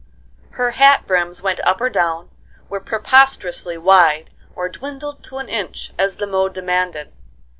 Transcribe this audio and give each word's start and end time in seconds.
Her 0.57 0.71
hat 0.71 1.05
brims 1.05 1.43
went 1.43 1.59
up 1.59 1.79
or 1.79 1.87
down, 1.87 2.31
were 2.69 2.79
preposterously 2.79 3.77
wide 3.77 4.31
or 4.55 4.67
dwindled 4.67 5.23
to 5.25 5.37
an 5.37 5.47
inch, 5.47 5.93
as 5.95 6.15
the 6.17 6.25
mode 6.25 6.55
demanded. 6.55 7.13